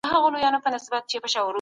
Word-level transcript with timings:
ته 0.03 0.07
دي 0.33 0.39
ټپه 0.43 0.59
په 0.63 0.67
اله 0.73 0.79
زار 0.85 1.03
پيل 1.09 1.21
کړه 1.33 1.41